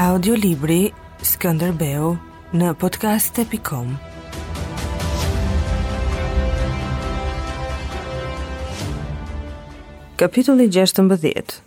Audiolibri 0.00 0.86
Skënderbeu 1.28 2.14
në 2.58 2.68
podcast.com 2.82 3.90
Kapitulli 10.22 10.70
16 10.72 11.60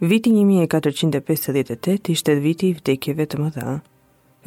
Viti 0.00 0.32
1458 0.32 2.08
ishte 2.16 2.38
viti 2.46 2.72
i 2.72 2.76
vdekjeve 2.78 3.28
të 3.28 3.42
mëdha. 3.44 3.76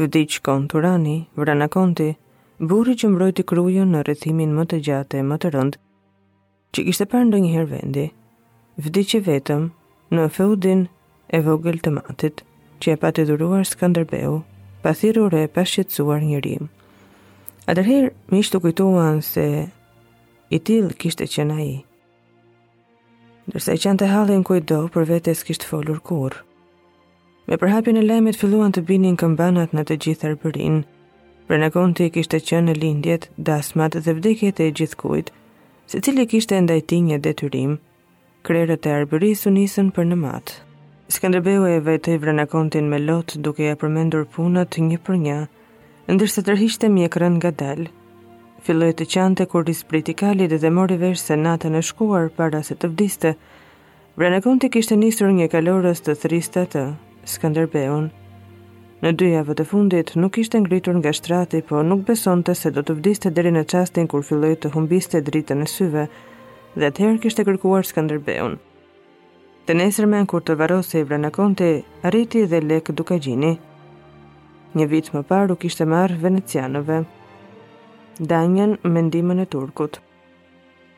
Vdiq 0.01 0.39
kon 0.41 0.65
Turani, 0.73 1.19
vrana 1.37 1.69
konti, 1.69 2.09
burri 2.57 2.97
që 2.97 3.13
mbrojti 3.13 3.45
kruju 3.53 3.85
në 3.93 4.01
rëthimin 4.09 4.57
më 4.57 4.65
të 4.73 4.81
gjate 4.89 5.21
e 5.21 5.27
më 5.33 5.37
të 5.45 5.53
rënd, 5.59 5.77
që 6.73 6.89
kishte 6.89 7.11
parë 7.13 7.29
ndonjëherë 7.29 7.71
vendi, 7.77 8.13
vdiq 8.89 9.19
vetëm 9.33 9.75
në 10.15 10.29
feudin 10.31 10.85
e 11.35 11.39
vogël 11.43 11.79
të 11.83 11.91
matit, 11.97 12.43
që 12.79 12.93
e 12.95 12.97
të 13.11 13.23
dhuruar 13.27 13.65
Skanderbeu, 13.67 14.37
pathirur 14.81 15.33
e 15.35 15.47
pa 15.47 15.61
një 15.65 16.39
rim. 16.45 16.69
Atëherë, 17.67 18.11
më 18.31 18.37
ishtë 18.39 18.59
të 18.71 19.21
se 19.27 19.43
i 20.55 20.59
tilë 20.59 20.93
kishtë 20.99 21.23
e 21.23 21.27
qena 21.27 21.57
i. 21.61 21.75
Dërsa 23.51 23.73
i 23.73 23.77
qenë 23.83 24.07
halin 24.11 24.43
kujdo, 24.43 24.87
për 24.93 25.03
vete 25.09 25.33
s'kishtë 25.35 25.65
folur 25.67 25.99
kur. 25.99 26.33
Me 27.47 27.55
përhapjën 27.57 27.97
e 27.99 28.03
lajmit 28.07 28.35
filluan 28.39 28.71
të 28.71 28.81
binin 28.87 29.15
këmbanat 29.15 29.71
në 29.73 29.81
të 29.87 29.95
gjithë 30.03 30.27
arbërin, 30.29 30.85
për 31.47 31.57
në 31.61 31.67
konti 31.73 32.07
i 32.07 32.13
kishtë 32.15 32.39
e 32.39 32.45
qenë 32.47 32.67
në 32.69 32.79
lindjet, 32.81 33.29
dasmat 33.37 33.99
dhe 34.03 34.15
vdekjet 34.17 34.59
e 34.59 34.71
gjithkujt, 34.75 35.31
se 35.87 35.99
cili 36.03 36.27
kishtë 36.27 36.59
e 36.59 36.63
ndajti 36.65 36.99
një 37.07 37.19
detyrim, 37.23 37.75
të 37.79 37.86
krerët 38.47 38.85
e 38.87 38.91
arbëris 38.95 39.41
u 39.49 39.51
nisën 39.51 39.89
për 39.91 40.05
në 40.07 40.15
matë. 40.21 40.53
Skanderbeu 41.11 41.65
e 41.67 41.79
vetë 41.83 42.13
i 42.15 42.19
vrenë 42.21 42.45
kontin 42.51 42.85
me 42.91 42.99
lot 43.03 43.33
duke 43.43 43.63
ja 43.65 43.73
përmendur 43.81 44.23
punat 44.33 44.77
një 44.89 44.99
për 45.05 45.17
një, 45.23 45.39
ndërsa 46.15 46.43
tërhiqte 46.47 46.87
mjekrën 46.93 47.35
nga 47.41 47.51
dal. 47.61 47.81
Filloi 48.63 48.93
të 48.95 49.07
qante 49.13 49.47
kur 49.51 49.67
i 49.73 49.75
spriti 49.75 50.13
dhe 50.47 50.69
mori 50.77 50.95
vesh 51.01 51.23
se 51.27 51.35
natën 51.43 51.75
e 51.79 51.81
shkuar 51.89 52.29
para 52.37 52.61
se 52.67 52.75
të 52.79 52.87
vdiste. 52.93 53.31
Vrenakonti 54.17 54.67
konti 54.67 54.73
kishte 54.77 54.95
nisur 54.95 55.29
një 55.35 55.47
kalorës 55.53 55.99
të 56.01 56.13
thristë 56.23 56.57
atë. 56.65 56.85
Skanderbeun 57.33 58.05
në 59.03 59.09
dy 59.19 59.27
javë 59.35 59.53
të 59.59 59.63
fundit 59.73 60.09
nuk 60.21 60.37
ishte 60.39 60.57
ngritur 60.63 60.95
nga 61.01 61.11
shtrati, 61.17 61.59
por 61.69 61.81
nuk 61.89 62.01
besonte 62.07 62.53
se 62.55 62.69
do 62.75 62.81
të 62.83 62.93
vdiste 63.01 63.29
deri 63.35 63.51
në 63.59 63.63
çastin 63.75 64.07
kur 64.11 64.23
filloi 64.29 64.55
të 64.55 64.71
humbiste 64.77 65.17
dritën 65.27 65.61
e 65.65 65.69
syve 65.75 66.03
dhe 66.75 66.85
atëherë 66.89 67.19
kishte 67.23 67.43
kërkuar 67.47 67.85
Skënderbeun. 67.87 68.57
Të 69.67 69.75
nesër 69.77 70.07
në 70.09 70.21
kur 70.31 70.43
të 70.47 70.55
varrosi 70.59 70.97
se 70.97 71.03
i 71.15 71.19
në 71.21 71.31
konte, 71.35 71.67
arriti 72.05 72.43
dhe 72.49 72.61
lekë 72.63 72.93
duke 72.95 73.17
gjini. 73.19 73.53
Një 74.75 74.85
vitë 74.91 75.13
më 75.15 75.21
parë 75.29 75.53
u 75.53 75.55
kishte 75.59 75.85
marë 75.85 76.17
venecianove. 76.21 76.99
Danjen 78.19 78.77
me 78.83 79.01
ndihmën 79.01 79.43
e 79.43 79.45
Turkut. 79.45 79.99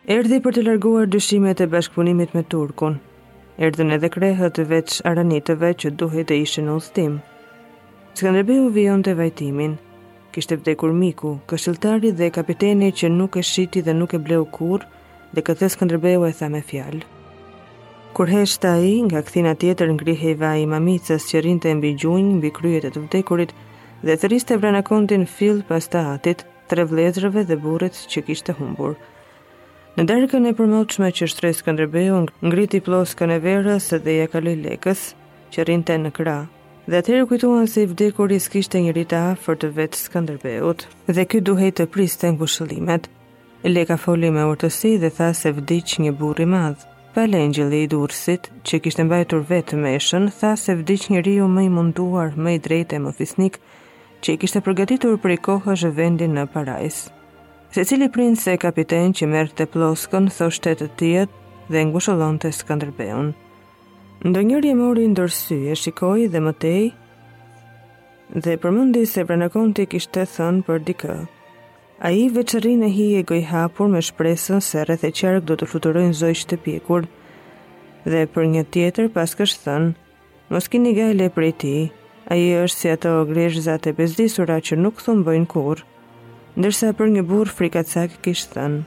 Erdi 0.10 0.40
për 0.42 0.54
të 0.56 0.62
larguar 0.66 1.06
dyshimet 1.08 1.62
e 1.62 1.68
bashkëpunimit 1.74 2.34
me 2.34 2.44
Turkun. 2.44 3.00
Erdi 3.60 3.84
në 3.84 3.98
edhe 4.00 4.10
krehët 4.14 4.56
të 4.56 4.66
veç 4.72 5.00
aranitëve 5.10 5.74
që 5.82 5.92
duhet 6.00 6.30
të 6.30 6.38
ishë 6.46 6.64
në 6.68 6.78
ustim. 6.80 7.18
Skënderbeu 8.16 8.62
këndërbe 8.62 8.76
vion 8.76 9.04
të 9.06 9.14
vajtimin. 9.20 9.76
Kishtë 10.34 10.56
e 10.56 10.60
vdekur 10.62 10.94
miku, 10.94 11.32
këshiltari 11.50 12.12
dhe 12.16 12.30
kapiteni 12.32 12.92
që 12.94 13.10
nuk 13.10 13.36
e 13.36 13.44
shiti 13.44 13.82
dhe 13.82 13.94
nuk 13.98 14.14
e 14.14 14.20
bleu 14.24 14.46
kurë, 14.56 14.86
dhe 15.36 15.42
këtë 15.42 15.66
thesë 15.66 16.16
e 16.28 16.34
tha 16.38 16.48
me 16.50 16.62
fjalë. 16.70 17.02
Kur 18.14 18.28
heshtë 18.34 18.68
a 18.68 18.78
i, 18.82 18.96
nga 19.06 19.22
këthina 19.22 19.52
tjetër 19.56 19.92
ngrihej 19.94 20.34
i 20.34 20.40
vaj 20.42 20.58
i 20.64 20.66
mamicës 20.66 21.24
që 21.30 21.42
rinë 21.46 21.62
të 21.64 21.74
mbi 21.78 21.92
gjunjë, 22.02 22.34
mbi 22.40 22.50
kryet 22.52 22.86
e 22.86 22.92
të 22.92 23.00
vdekurit, 23.06 23.54
dhe 24.02 24.14
të 24.18 24.30
rriste 24.30 24.56
fill 25.38 25.62
pas 25.68 25.86
të 25.88 26.00
atit, 26.16 26.46
tre 26.68 26.84
vlezrëve 26.86 27.46
dhe 27.46 27.56
burrit 27.56 27.94
që 27.94 28.22
kishtë 28.26 28.56
humbur. 28.60 28.96
Në 29.98 30.06
darkën 30.06 30.46
e 30.48 30.54
përmoqme 30.54 31.10
që 31.12 31.26
shtresë 31.28 31.60
Skënderbeu 31.62 32.26
ngriti 32.46 32.80
plosë 32.80 33.18
kënë 33.20 33.34
e 33.34 33.40
verës 33.46 33.86
dhe 34.04 34.12
ja 34.20 34.28
kaloi 34.32 34.56
lekës, 34.56 35.14
që 35.54 35.66
rinë 35.70 35.86
të 35.90 35.98
në 36.06 36.12
kra, 36.18 36.38
dhe 36.90 37.00
atëherë 37.00 37.22
rrë 37.24 37.30
kujtuan 37.32 37.68
se 37.68 37.84
i 37.84 37.90
vdekurit 37.90 38.42
s'kishtë 38.42 38.78
e 38.80 38.82
njërita 38.88 39.24
të 39.44 39.68
vetë 39.78 39.98
Skënderbeut, 40.04 40.88
dhe 41.08 41.26
kjo 41.26 41.40
duhet 41.52 41.78
të 41.82 41.86
priste 41.96 42.30
ngushëllimet, 42.38 43.10
Leka 43.68 43.98
foli 44.00 44.30
me 44.32 44.40
urtësi 44.48 44.90
dhe 45.02 45.10
tha 45.12 45.34
se 45.36 45.52
vdic 45.52 45.98
një 46.00 46.14
burri 46.20 46.46
madh. 46.48 46.86
Pale 47.16 47.40
engjëlli 47.44 47.82
i 47.84 47.88
dursit, 47.92 48.46
që 48.64 48.80
kishte 48.86 49.04
mbajtur 49.04 49.42
vetë 49.50 49.76
eshën, 49.96 50.30
tha 50.40 50.54
se 50.56 50.76
vdic 50.80 51.10
njeriu 51.12 51.50
më 51.52 51.66
i 51.66 51.70
munduar, 51.70 52.36
më 52.38 52.54
i 52.56 52.60
drejtë 52.68 52.96
e 52.96 53.00
më 53.08 53.12
fisnik, 53.18 53.58
që 54.24 54.34
i 54.34 54.40
kishte 54.40 54.62
përgatitur 54.64 55.18
për 55.20 55.34
i 55.34 55.38
kohë 55.50 55.74
është 55.74 55.92
vendin 56.00 56.38
në 56.40 56.46
parajs. 56.54 57.02
Se 57.76 57.84
cili 57.86 58.08
prins 58.10 58.46
e 58.48 58.56
kapiten 58.64 59.12
që 59.18 59.28
mërë 59.34 59.56
të 59.60 59.68
ploskën, 59.76 60.30
tho 60.38 60.48
shtetë 60.56 60.88
të 60.92 60.96
tjetë 61.02 61.68
dhe 61.76 61.84
ngushëllon 61.92 62.40
të 62.40 62.54
skandrbeun. 62.62 63.34
Ndë 64.24 64.46
njëri 64.54 64.72
e 64.72 64.78
mori 64.86 65.10
ndërsy 65.12 65.60
e 65.74 65.76
shikoj 65.84 66.30
dhe 66.32 66.44
mëtej, 66.48 66.88
dhe 68.44 68.56
përmundi 68.64 69.04
se 69.16 69.26
pranakon 69.28 69.74
të 69.76 69.88
i 69.88 69.92
kishte 69.98 70.24
thënë 70.38 70.66
për 70.70 70.86
dikë, 70.92 71.20
A 72.00 72.14
i 72.16 72.30
veçërin 72.32 72.80
e 72.88 72.88
hi 72.96 73.06
e 73.20 73.22
goj 73.28 73.42
hapur 73.52 73.90
me 73.92 74.00
shpresën 74.00 74.62
se 74.64 74.84
rreth 74.88 75.04
e 75.04 75.10
qark 75.12 75.44
do 75.50 75.58
të 75.60 75.68
fluturojnë 75.68 76.16
zoj 76.20 76.36
shtëpjekur. 76.42 77.08
Dhe 78.12 78.22
për 78.36 78.46
një 78.54 78.62
tjetër 78.76 79.10
pas 79.16 79.34
kështë 79.40 79.60
thënë, 79.66 79.90
mos 80.56 80.70
kini 80.72 80.94
gajle 80.96 81.28
për 81.36 81.46
e 81.48 81.50
ti, 81.64 81.74
a 82.32 82.38
i 82.40 82.46
është 82.62 82.80
si 82.82 82.92
ato 82.94 83.12
ogreshëzat 83.26 83.90
e 83.92 83.94
bezdisura 83.98 84.62
që 84.70 84.78
nuk 84.80 85.04
thumë 85.04 85.26
bëjnë 85.28 85.50
kur. 85.56 85.82
Ndërsa 86.56 86.94
për 87.02 87.12
një 87.18 87.26
burë 87.34 87.58
frikacak 87.60 88.16
kishtë 88.30 88.56
thënë, 88.56 88.80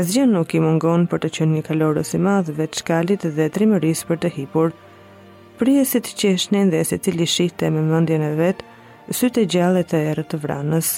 as 0.00 0.10
gjën 0.16 0.34
nuk 0.38 0.56
i 0.58 0.64
mungon 0.66 1.06
për 1.12 1.22
të 1.26 1.30
qenë 1.38 1.58
një 1.60 1.64
kalorës 1.70 2.10
i 2.18 2.22
madhë 2.26 2.56
veç 2.58 2.80
shkallit 2.82 3.28
dhe 3.38 3.46
trimëris 3.54 4.02
për 4.10 4.20
të 4.26 4.32
hipur. 4.40 4.74
Prije 5.62 5.86
si 5.94 6.02
të 6.02 6.18
qeshnin 6.24 6.74
dhe 6.74 6.82
se 6.90 6.98
cili 7.06 7.30
shihte 7.36 7.70
me 7.70 7.86
mëndjen 7.94 8.26
e 8.32 8.34
vetë, 8.42 8.68
sytë 9.22 9.46
e 9.46 9.52
gjallet 9.54 9.96
e 10.00 10.04
erë 10.16 10.26
të 10.34 10.42
vranës 10.46 10.92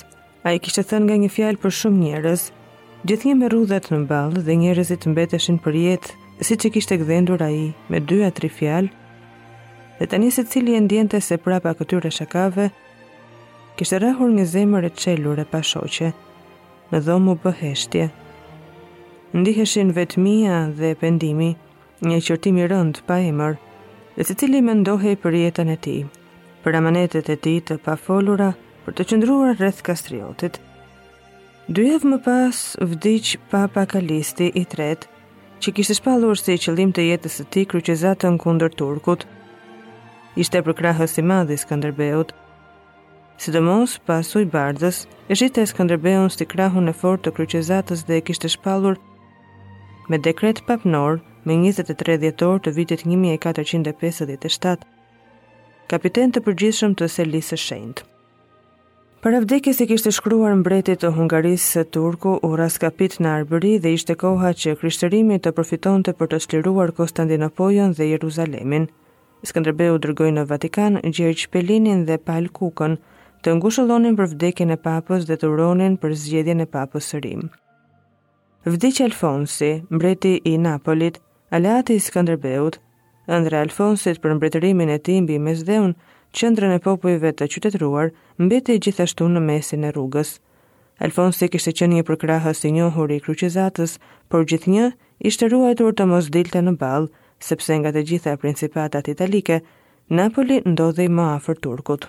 a 0.44 0.53
i 0.53 0.60
kishtë 0.60 0.82
thënë 0.91 1.06
nga 1.09 1.16
një 1.22 1.28
fjalë 1.32 1.60
për 1.60 1.72
shumë 1.78 2.00
njerës, 2.03 2.43
gjithë 3.09 3.28
një 3.28 3.37
me 3.43 3.49
rudhet 3.53 3.87
në 3.93 4.00
balë 4.10 4.43
dhe 4.47 4.56
njerësit 4.60 5.00
të 5.05 5.12
mbeteshin 5.12 5.59
për 5.66 5.78
jetë, 5.81 6.12
si 6.44 6.59
që 6.60 6.71
kishtë 6.75 6.94
e 6.94 7.00
gdhendur 7.03 7.44
a 7.44 7.49
i 7.50 7.62
me 7.93 8.00
dy 8.10 8.19
a 8.27 8.31
tri 8.37 8.50
fjalë, 8.53 8.91
dhe 10.00 10.09
tani 10.12 10.28
se 10.37 10.44
cili 10.50 10.75
e 10.77 10.81
ndjente 10.84 11.21
se 11.25 11.38
prapa 11.47 11.72
këtyre 11.78 12.10
shakave, 12.12 12.66
kishtë 13.78 14.03
rahur 14.04 14.31
një 14.37 14.44
zemër 14.53 14.88
e 14.91 14.91
qelur 15.00 15.41
e 15.41 15.47
pashoqe, 15.54 16.10
në 16.93 17.00
dhomu 17.06 17.38
bëheshtje. 17.47 18.10
Ndiheshin 19.41 19.94
vetëmia 19.97 20.59
dhe 20.81 20.93
pendimi, 21.00 21.54
një 22.04 22.21
qërtimi 22.27 22.69
rënd 22.71 23.00
pa 23.09 23.16
emër, 23.33 23.56
dhe 24.19 24.28
se 24.28 24.37
cili 24.43 24.60
me 24.62 24.77
ndohej 24.83 25.16
për 25.25 25.41
jetën 25.41 25.72
e 25.72 25.81
ti, 25.87 25.97
për 26.62 26.81
amanetet 26.83 27.33
e 27.33 27.38
ti 27.44 27.56
të 27.65 27.81
pa 27.87 27.97
folura, 28.04 28.53
për 28.84 28.95
të 28.99 29.05
qëndruar 29.11 29.55
rreth 29.56 29.78
Kastriotit. 29.87 30.59
Dy 31.72 31.87
javë 31.89 32.09
më 32.12 32.19
pas 32.27 32.59
vdiq 32.91 33.31
Papa 33.50 33.87
Kalisti 33.89 34.50
i 34.61 34.65
tret, 34.69 35.06
që 35.65 35.72
kishte 35.78 35.97
shpallur 35.97 36.37
si 36.37 36.59
qëllimi 36.61 36.93
të 36.93 37.06
jetës 37.09 37.39
së 37.41 37.47
tij 37.55 37.65
kryqëzatën 37.72 38.36
kundër 38.45 38.75
turkut. 38.81 39.25
Ishte 40.36 40.60
krahës 40.81 41.16
i 41.21 41.22
madh 41.25 41.53
i 41.54 41.60
Skënderbeut, 41.60 42.34
Sidomos 43.41 43.97
pasoj 44.07 44.45
bardhës, 44.53 45.01
e 45.31 45.34
shite 45.34 45.60
e 45.60 45.66
Skanderbeun 45.66 46.28
si 46.31 46.47
krahun 46.47 46.89
e 46.89 46.95
fort 46.95 47.25
të 47.25 47.33
kryqezatës 47.39 48.04
dhe 48.07 48.21
e 48.21 48.22
kishte 48.28 48.48
shpalur 48.53 48.97
me 50.10 50.19
dekret 50.22 50.60
papnor 50.69 51.19
me 51.48 51.57
23 51.65 52.19
djetor 52.22 52.60
të 52.60 52.75
vitit 52.77 53.04
1457, 53.04 54.86
kapiten 55.91 56.31
të 56.33 56.45
përgjithshëm 56.47 56.95
të 56.98 57.10
Selisë 57.16 57.59
Shendë. 57.65 58.14
Për 59.24 59.38
vdekjes 59.41 59.78
e 59.80 59.84
kishte 59.88 60.10
shkruar 60.12 60.53
mbretit 60.60 60.98
të 61.00 61.09
Hungarisë 61.16 61.68
së 61.78 61.82
Turku 61.97 62.34
u 62.44 62.48
raskapit 62.60 63.15
në 63.24 63.30
Arbëri 63.36 63.71
dhe 63.80 63.94
ishte 63.97 64.12
koha 64.21 64.50
që 64.62 64.74
Krishterimi 64.82 65.38
të 65.41 65.53
përfitonte 65.56 66.12
për 66.18 66.28
të 66.34 66.41
shliruar 66.44 66.92
Konstantinopolin 66.98 67.94
dhe 67.97 68.09
Jeruzalemin. 68.10 68.84
Skënderbeu 69.48 69.97
dërgoi 70.04 70.28
në 70.36 70.44
Vatikan 70.50 71.00
Gjergj 71.06 71.47
Pelinin 71.54 72.04
dhe 72.10 72.18
Pal 72.28 72.50
Kukën 72.60 72.98
të 73.41 73.54
ngushëllonin 73.62 74.18
për 74.21 74.28
vdekjen 74.34 74.76
e 74.76 74.80
papës 74.84 75.24
dhe 75.30 75.41
të 75.41 75.54
uronin 75.54 75.97
për 76.04 76.12
zgjedhjen 76.26 76.60
e 76.60 76.68
papës 76.76 77.09
së 77.15 77.24
Rim. 77.24 77.48
Alfonsi, 79.09 79.72
mbreti 79.88 80.34
i 80.53 80.59
Napolit, 80.59 81.16
aleati 81.48 81.97
i 81.97 82.04
Skënderbeut, 82.10 82.76
ëndër 83.32 83.56
Alfonsit 83.65 84.21
për 84.21 84.36
mbretërimin 84.36 84.92
e 84.92 85.00
tij 85.00 85.22
mbi 85.24 85.41
Mesdheun, 85.48 85.97
qendrën 86.34 86.75
e 86.75 86.81
popujve 86.83 87.31
të 87.39 87.47
qytetëruar, 87.53 88.10
mbetej 88.42 88.81
gjithashtu 88.86 89.28
në 89.31 89.42
mesin 89.48 89.86
e 89.86 89.92
rrugës. 89.95 90.34
Alfonsi 91.04 91.48
kishte 91.51 91.72
qenë 91.78 91.98
një 92.01 92.07
përkrahës 92.09 92.65
i 92.69 92.72
njohur 92.75 93.13
i 93.15 93.21
Kryqëzatës, 93.25 93.97
por 94.31 94.45
gjithnjë 94.51 94.89
ishte 95.31 95.48
ruajtur 95.51 95.95
të 95.98 96.09
mos 96.10 96.28
dilte 96.34 96.63
në 96.63 96.75
ball, 96.81 97.07
sepse 97.47 97.78
nga 97.78 97.95
të 97.95 98.04
gjitha 98.10 98.36
principatat 98.42 99.09
italike, 99.15 99.60
Napoli 100.19 100.59
ndodhej 100.69 101.09
më 101.16 101.25
afër 101.39 101.63
turqut. 101.66 102.04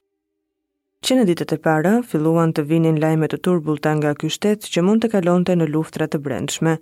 Që 1.05 1.15
në 1.19 1.23
ditët 1.29 1.53
e 1.55 1.59
para 1.65 1.95
filluan 2.09 2.51
të 2.53 2.65
vinin 2.69 2.97
lajme 3.01 3.29
të 3.29 3.39
turbullta 3.45 3.93
nga 3.97 4.11
ky 4.19 4.29
shtet 4.35 4.65
që 4.71 4.81
mund 4.83 5.05
të 5.05 5.11
kalonte 5.15 5.53
në 5.55 5.69
luftra 5.73 6.09
të 6.09 6.17
brendshme. 6.25 6.75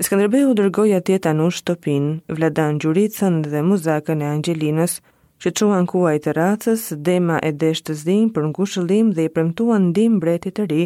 Skënderbeu 0.00 0.54
dërgoi 0.56 0.92
atje 0.96 1.18
tanush 1.26 1.60
Topin, 1.68 2.20
Vladan 2.36 2.78
Gjuricën 2.80 3.42
dhe 3.50 3.60
muzakën 3.68 4.22
e 4.24 4.30
Angelinës, 4.34 5.00
që 5.40 5.52
quan 5.56 5.86
kuaj 5.88 6.18
të 6.24 6.32
racës, 6.36 6.82
dema 7.06 7.38
e 7.40 7.52
desh 7.56 7.80
të 7.86 7.94
zdim 8.00 8.26
për 8.34 8.44
në 8.46 8.50
gushëllim 8.58 9.12
dhe 9.16 9.24
i 9.24 9.32
premtuan 9.32 9.86
ndim 9.90 10.18
bretit 10.20 10.56
të 10.58 10.66
ri, 10.70 10.82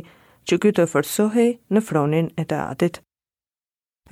që 0.46 0.58
kjo 0.62 0.70
të 0.76 0.84
fërsohe 0.92 1.46
në 1.74 1.80
fronin 1.82 2.28
e 2.38 2.44
të 2.46 2.56
atit. 2.70 3.00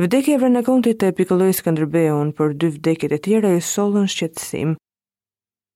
Vdekje 0.00 0.34
e 0.34 0.40
vrën 0.40 0.58
kontit 0.66 0.98
të 0.98 1.10
epikëlojës 1.12 1.60
këndrëbeon, 1.64 2.32
për 2.36 2.54
dy 2.58 2.68
vdekjet 2.78 3.12
e 3.12 3.18
tjera 3.24 3.50
e 3.52 3.60
solën 3.62 4.08
shqetsim. 4.08 4.74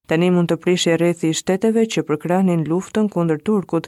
Tani 0.08 0.30
mund 0.34 0.50
të 0.50 0.56
prishe 0.64 0.96
rethi 0.98 1.30
i 1.30 1.36
shteteve 1.36 1.84
që 1.92 2.02
përkranin 2.08 2.64
luftën 2.70 3.10
kunder 3.12 3.38
Turkut, 3.46 3.86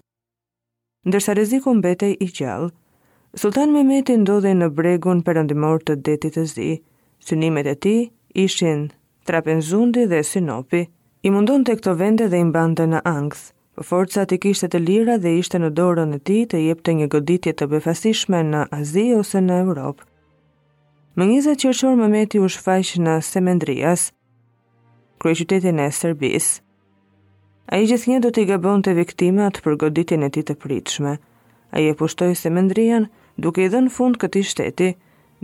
ndërsa 1.08 1.34
reziku 1.38 1.74
mbetej 1.78 2.14
i 2.20 2.28
gjallë. 2.38 2.70
Sultan 3.38 3.72
Mehmeti 3.74 4.14
ndodhe 4.20 4.52
në 4.56 4.68
bregun 4.78 5.20
përëndimor 5.26 5.82
të 5.86 5.98
detit 6.06 6.34
të 6.38 6.44
zi. 6.54 6.70
synimet 7.26 7.66
e 7.66 7.74
ti 7.82 7.96
ishin 8.42 8.88
Trapenzundi 9.28 10.06
dhe 10.08 10.22
Sinopi. 10.24 10.86
I 11.26 11.30
mundon 11.34 11.60
të 11.68 11.74
këto 11.78 11.92
vende 12.00 12.26
dhe 12.32 12.38
i 12.40 12.44
mbante 12.48 12.86
në 12.88 13.00
angth, 13.06 13.40
për 13.76 13.86
forca 13.88 14.22
të 14.24 14.36
kishtë 14.40 14.68
të 14.72 14.78
lira 14.86 15.16
dhe 15.20 15.34
ishte 15.36 15.58
në 15.60 15.68
dorën 15.76 16.14
e 16.16 16.18
ti 16.30 16.36
të 16.48 16.60
jep 16.64 16.80
të 16.80 16.94
një 17.02 17.08
goditje 17.14 17.52
të 17.52 17.68
befasishme 17.74 18.40
në 18.52 18.62
Azi 18.78 19.04
ose 19.18 19.42
në 19.44 19.58
Europë. 19.66 20.06
Më 21.20 21.26
njëzë 21.30 21.54
që 21.60 21.72
është 21.74 21.88
orë 21.90 21.98
Mehmeti 22.00 22.40
u 22.40 22.48
shfaqë 22.54 23.02
në 23.08 23.18
Semendrias, 23.28 24.06
krye 25.20 25.36
qytetin 25.42 25.84
e 25.84 25.90
Serbis. 25.98 26.48
A 27.68 27.82
i 27.82 27.86
gjithë 27.90 28.22
do 28.24 28.32
të 28.32 28.46
i 28.46 28.50
gabon 28.54 28.80
të 28.86 28.96
viktimat 29.02 29.60
për 29.66 29.76
goditjen 29.84 30.24
e 30.28 30.32
ti 30.38 30.46
të 30.48 30.56
pritshme. 30.64 31.18
A 31.74 31.76
i 31.84 31.92
e 31.92 31.98
pushtoj 32.00 32.32
Semendrian 32.46 33.10
duke 33.36 33.66
i 33.66 33.68
dhe 33.76 33.84
në 33.84 33.92
fund 33.98 34.16
këti 34.24 34.46
shteti, 34.54 34.90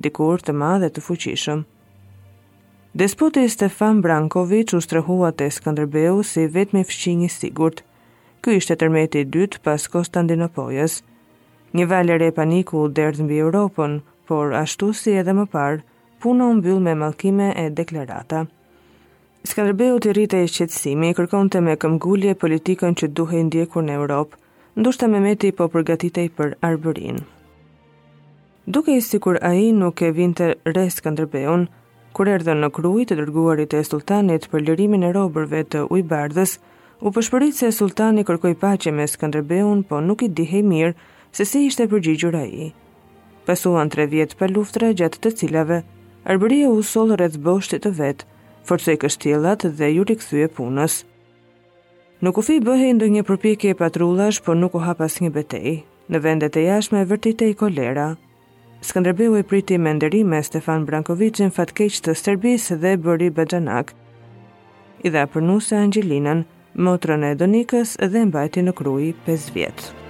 dikur 0.08 0.40
të 0.40 0.56
madhe 0.64 0.88
të 0.96 1.04
fuqishëm. 1.10 1.66
Despoti 2.96 3.46
Stefan 3.48 4.00
Brankovic 4.00 4.72
u 4.72 4.78
strehua 4.80 5.30
te 5.32 5.48
Skënderbeu 5.50 6.20
si 6.22 6.44
vetmi 6.46 6.84
fqinj 6.86 7.24
i 7.24 7.28
sigurt. 7.28 7.82
Ky 8.40 8.54
ishte 8.60 8.76
tërmeti 8.78 9.18
i 9.26 9.28
dytë 9.36 9.58
pas 9.66 9.86
Konstantinopolis. 9.94 11.00
Një 11.74 11.88
valë 11.90 12.20
e 12.28 12.30
paniku 12.38 12.84
u 12.84 12.88
derdh 12.98 13.24
mbi 13.26 13.40
Europën, 13.42 13.96
por 14.30 14.54
ashtu 14.60 14.92
si 14.94 15.10
edhe 15.18 15.34
më 15.34 15.48
parë, 15.56 15.82
puna 16.22 16.46
u 16.46 16.54
mbyll 16.60 16.78
me 16.86 16.94
malkime 16.94 17.50
e 17.66 17.66
deklarata. 17.80 18.44
Skënderbeu 19.42 19.98
të 19.98 20.14
rritej 20.14 20.46
i 20.46 20.54
kërkon 20.54 21.14
kërkonte 21.18 21.60
me 21.66 21.74
këmgullje 21.76 22.38
politikën 22.42 22.94
që 22.94 23.10
duhej 23.18 23.42
ndjekur 23.50 23.82
në 23.82 23.98
Europë, 23.98 24.38
ndoshta 24.78 25.08
Mehmeti 25.10 25.50
po 25.52 25.66
përgatitej 25.68 26.28
për 26.38 26.48
arbërin. 26.70 27.18
Duke 28.70 28.90
i 28.94 29.00
sikur 29.10 29.36
a 29.42 29.50
i 29.52 29.72
nuk 29.72 30.00
e 30.06 30.10
vinte 30.22 30.54
re 30.74 30.90
Skanderbeun, 30.90 31.62
kur 32.16 32.30
erdhe 32.30 32.54
në 32.56 32.68
kruaj 32.76 33.04
të 33.10 33.16
dërguarit 33.18 33.74
e 33.74 33.80
sultanit 33.88 34.44
për 34.50 34.62
lirimin 34.68 35.02
e 35.08 35.10
robërve 35.16 35.62
të 35.74 35.80
ujbardhës, 35.96 36.52
u 37.04 37.10
pëshpërit 37.16 37.58
se 37.58 37.70
sultani 37.78 38.22
kërkoj 38.28 38.52
pache 38.62 38.92
me 38.94 39.06
skëndërbeun, 39.10 39.82
po 39.88 39.98
nuk 40.08 40.22
i 40.22 40.30
dihej 40.38 40.62
mirë 40.62 40.94
se 41.34 41.44
si 41.50 41.64
ishte 41.66 41.88
përgjigjur 41.90 42.36
a 42.38 42.44
i. 42.46 42.68
Pasuan 43.48 43.90
tre 43.92 44.06
vjetë 44.14 44.38
pa 44.38 44.46
luftra 44.52 44.92
gjatë 44.98 45.20
të 45.24 45.34
cilave, 45.42 45.82
Arbëria 46.32 46.70
u 46.72 46.78
sol 46.88 47.10
rreth 47.18 47.34
boshtit 47.46 47.82
të 47.84 47.90
vet, 47.98 48.22
forcoi 48.64 48.94
kështjellat 49.02 49.66
dhe 49.78 49.90
ju 49.92 50.06
rikthye 50.08 50.46
punës. 50.56 50.94
Nuk 52.24 52.38
u 52.40 52.44
fi 52.46 52.56
bëhej 52.64 52.94
ndonjë 52.96 53.24
përpjekje 53.28 53.74
patrullash, 53.76 54.38
por 54.46 54.56
nuk 54.56 54.72
u 54.72 54.80
hap 54.86 55.02
asnjë 55.04 55.30
betejë. 55.36 55.74
Në 56.08 56.20
vendet 56.24 56.56
e 56.56 56.62
vërtite 56.70 57.02
vërtitej 57.10 57.52
kolera, 57.60 58.06
Skënderbeu 58.84 59.32
i 59.38 59.42
priti 59.48 59.76
me 59.80 59.92
nderime 59.96 60.40
Stefan 60.44 60.82
Brankovicin 60.88 61.54
fatkeq 61.58 61.96
të 62.06 62.14
Serbisë 62.22 62.76
dhe 62.82 62.92
bëri 63.06 63.30
Bajanak. 63.38 63.94
I 65.08 65.14
dha 65.16 65.24
për 65.36 65.46
nusë 65.48 65.78
Angelinën, 65.80 66.44
motrën 66.90 67.24
e 67.32 67.34
Donikës 67.44 67.96
dhe 68.16 68.26
mbajti 68.28 68.66
në 68.68 68.76
krujë 68.82 69.12
5 69.30 69.50
vjetë. 69.58 70.03